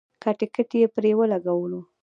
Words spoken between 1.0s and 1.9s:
ولګولو.